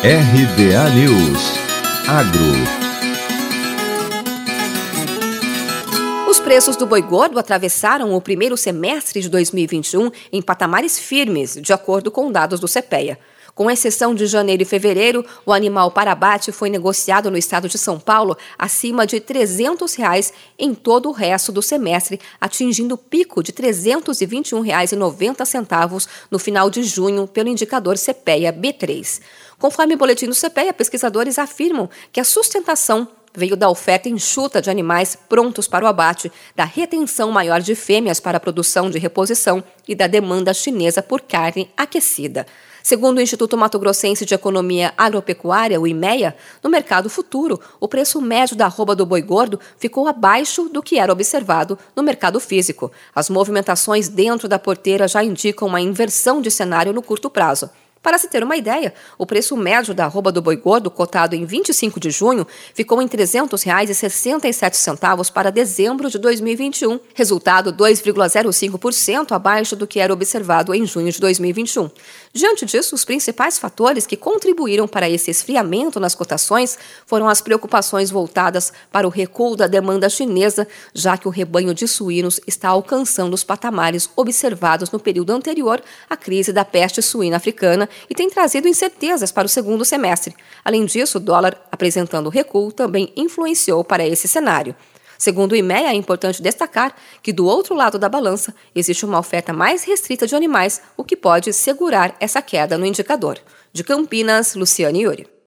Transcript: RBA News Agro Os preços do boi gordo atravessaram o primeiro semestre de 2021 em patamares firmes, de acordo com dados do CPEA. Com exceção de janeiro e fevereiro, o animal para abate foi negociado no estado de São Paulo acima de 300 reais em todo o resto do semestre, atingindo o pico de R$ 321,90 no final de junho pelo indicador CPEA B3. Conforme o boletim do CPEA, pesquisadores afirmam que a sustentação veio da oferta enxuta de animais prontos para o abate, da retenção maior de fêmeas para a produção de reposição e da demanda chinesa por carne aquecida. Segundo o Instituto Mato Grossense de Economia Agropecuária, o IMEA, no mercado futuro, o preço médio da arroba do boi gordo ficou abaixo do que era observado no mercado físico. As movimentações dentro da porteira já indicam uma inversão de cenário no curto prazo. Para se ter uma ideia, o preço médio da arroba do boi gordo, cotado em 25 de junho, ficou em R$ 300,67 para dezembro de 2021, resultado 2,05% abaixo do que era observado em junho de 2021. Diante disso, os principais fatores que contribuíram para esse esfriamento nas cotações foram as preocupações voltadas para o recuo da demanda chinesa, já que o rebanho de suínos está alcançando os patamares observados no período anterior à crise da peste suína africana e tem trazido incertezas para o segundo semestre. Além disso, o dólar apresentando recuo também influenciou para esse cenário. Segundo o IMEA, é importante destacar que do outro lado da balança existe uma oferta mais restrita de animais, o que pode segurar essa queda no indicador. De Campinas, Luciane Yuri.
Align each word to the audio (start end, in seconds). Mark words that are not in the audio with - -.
RBA 0.00 0.90
News 0.90 1.58
Agro 2.06 2.38
Os 6.30 6.38
preços 6.38 6.76
do 6.76 6.86
boi 6.86 7.02
gordo 7.02 7.36
atravessaram 7.36 8.14
o 8.14 8.20
primeiro 8.20 8.56
semestre 8.56 9.20
de 9.20 9.28
2021 9.28 10.12
em 10.32 10.40
patamares 10.40 11.00
firmes, 11.00 11.58
de 11.60 11.72
acordo 11.72 12.12
com 12.12 12.30
dados 12.30 12.60
do 12.60 12.68
CPEA. 12.68 13.18
Com 13.58 13.68
exceção 13.68 14.14
de 14.14 14.24
janeiro 14.24 14.62
e 14.62 14.64
fevereiro, 14.64 15.26
o 15.44 15.52
animal 15.52 15.90
para 15.90 16.12
abate 16.12 16.52
foi 16.52 16.70
negociado 16.70 17.28
no 17.28 17.36
estado 17.36 17.68
de 17.68 17.76
São 17.76 17.98
Paulo 17.98 18.38
acima 18.56 19.04
de 19.04 19.18
300 19.18 19.96
reais 19.96 20.32
em 20.56 20.72
todo 20.72 21.08
o 21.08 21.12
resto 21.12 21.50
do 21.50 21.60
semestre, 21.60 22.20
atingindo 22.40 22.94
o 22.94 22.96
pico 22.96 23.42
de 23.42 23.50
R$ 23.50 23.72
321,90 23.72 26.08
no 26.30 26.38
final 26.38 26.70
de 26.70 26.84
junho 26.84 27.26
pelo 27.26 27.48
indicador 27.48 27.98
CPEA 27.98 28.52
B3. 28.52 29.20
Conforme 29.58 29.96
o 29.96 29.98
boletim 29.98 30.26
do 30.26 30.36
CPEA, 30.36 30.72
pesquisadores 30.72 31.36
afirmam 31.36 31.90
que 32.12 32.20
a 32.20 32.24
sustentação 32.24 33.08
veio 33.38 33.56
da 33.56 33.70
oferta 33.70 34.08
enxuta 34.08 34.60
de 34.60 34.68
animais 34.68 35.16
prontos 35.28 35.68
para 35.68 35.84
o 35.84 35.88
abate, 35.88 36.30
da 36.54 36.64
retenção 36.64 37.30
maior 37.30 37.60
de 37.60 37.74
fêmeas 37.74 38.18
para 38.18 38.36
a 38.36 38.40
produção 38.40 38.90
de 38.90 38.98
reposição 38.98 39.62
e 39.86 39.94
da 39.94 40.06
demanda 40.06 40.52
chinesa 40.52 41.02
por 41.02 41.22
carne 41.22 41.70
aquecida. 41.76 42.44
Segundo 42.82 43.18
o 43.18 43.20
Instituto 43.20 43.56
Mato 43.56 43.78
Grossense 43.78 44.24
de 44.24 44.34
Economia 44.34 44.94
Agropecuária, 44.96 45.80
o 45.80 45.86
IMEA, 45.86 46.34
no 46.62 46.70
mercado 46.70 47.10
futuro, 47.10 47.60
o 47.78 47.86
preço 47.86 48.20
médio 48.20 48.56
da 48.56 48.64
arroba 48.64 48.96
do 48.96 49.04
boi 49.04 49.20
gordo 49.20 49.60
ficou 49.78 50.08
abaixo 50.08 50.68
do 50.70 50.82
que 50.82 50.98
era 50.98 51.12
observado 51.12 51.78
no 51.94 52.02
mercado 52.02 52.40
físico. 52.40 52.90
As 53.14 53.28
movimentações 53.28 54.08
dentro 54.08 54.48
da 54.48 54.58
porteira 54.58 55.06
já 55.06 55.22
indicam 55.22 55.68
uma 55.68 55.80
inversão 55.80 56.40
de 56.40 56.50
cenário 56.50 56.92
no 56.92 57.02
curto 57.02 57.28
prazo. 57.28 57.68
Para 58.02 58.16
se 58.16 58.28
ter 58.28 58.42
uma 58.44 58.56
ideia, 58.56 58.94
o 59.16 59.24
preço 59.26 59.56
médio 59.56 59.92
da 59.92 60.04
arroba 60.04 60.30
do 60.30 60.40
boi 60.40 60.54
gordo, 60.56 60.88
cotado 60.90 61.34
em 61.34 61.44
25 61.44 61.98
de 61.98 62.10
junho, 62.10 62.46
ficou 62.72 63.02
em 63.02 63.06
R$ 63.06 63.10
300,67 63.10 65.32
para 65.32 65.50
dezembro 65.50 66.08
de 66.08 66.16
2021, 66.18 67.00
resultado 67.12 67.72
2,05% 67.72 69.32
abaixo 69.32 69.74
do 69.74 69.84
que 69.86 69.98
era 69.98 70.12
observado 70.12 70.72
em 70.74 70.86
junho 70.86 71.10
de 71.10 71.18
2021. 71.20 71.90
Diante 72.32 72.64
disso, 72.66 72.94
os 72.94 73.04
principais 73.04 73.58
fatores 73.58 74.06
que 74.06 74.16
contribuíram 74.16 74.86
para 74.86 75.10
esse 75.10 75.28
esfriamento 75.30 75.98
nas 75.98 76.14
cotações 76.14 76.78
foram 77.04 77.28
as 77.28 77.40
preocupações 77.40 78.10
voltadas 78.10 78.72
para 78.92 79.08
o 79.08 79.10
recuo 79.10 79.56
da 79.56 79.66
demanda 79.66 80.08
chinesa, 80.08 80.68
já 80.94 81.18
que 81.18 81.26
o 81.26 81.30
rebanho 81.30 81.74
de 81.74 81.88
suínos 81.88 82.38
está 82.46 82.68
alcançando 82.68 83.34
os 83.34 83.42
patamares 83.42 84.08
observados 84.14 84.92
no 84.92 85.00
período 85.00 85.32
anterior 85.32 85.82
à 86.08 86.16
crise 86.16 86.52
da 86.52 86.64
peste 86.64 87.02
suína 87.02 87.38
africana 87.38 87.87
e 88.08 88.14
tem 88.14 88.28
trazido 88.28 88.68
incertezas 88.68 89.30
para 89.30 89.46
o 89.46 89.48
segundo 89.48 89.84
semestre. 89.84 90.34
Além 90.64 90.84
disso, 90.84 91.18
o 91.18 91.20
dólar 91.20 91.60
apresentando 91.70 92.28
recuo 92.28 92.72
também 92.72 93.12
influenciou 93.16 93.84
para 93.84 94.06
esse 94.06 94.26
cenário. 94.26 94.74
Segundo 95.18 95.52
o 95.52 95.56
IMEA, 95.56 95.90
é 95.90 95.94
importante 95.94 96.40
destacar 96.40 96.94
que 97.22 97.32
do 97.32 97.44
outro 97.44 97.74
lado 97.74 97.98
da 97.98 98.08
balança 98.08 98.54
existe 98.74 99.04
uma 99.04 99.18
oferta 99.18 99.52
mais 99.52 99.82
restrita 99.82 100.26
de 100.26 100.36
animais, 100.36 100.80
o 100.96 101.02
que 101.02 101.16
pode 101.16 101.52
segurar 101.52 102.16
essa 102.20 102.40
queda 102.40 102.78
no 102.78 102.86
indicador. 102.86 103.38
De 103.72 103.82
Campinas, 103.84 104.54
Luciane 104.54 105.02
Yuri. 105.02 105.28